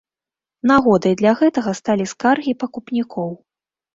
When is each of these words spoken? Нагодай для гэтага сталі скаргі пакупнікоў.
Нагодай 0.69 1.15
для 1.19 1.33
гэтага 1.41 1.71
сталі 1.79 2.07
скаргі 2.13 2.57
пакупнікоў. 2.63 3.29